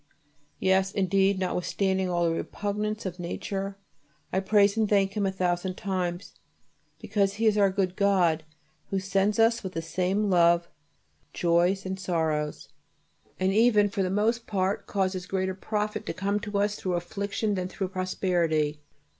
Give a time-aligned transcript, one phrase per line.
[0.57, 3.77] Yes, indeed, notwithstanding all the repugnance of nature,
[4.33, 6.33] I praise and thank Him a thousand times,
[6.99, 8.43] because He is our good God,
[8.87, 10.67] who sends us with the same love
[11.33, 12.69] joys and sorrows,
[13.39, 17.53] and even for the most part causes greater profit to come to us through affliction
[17.53, 18.81] than through prosperity.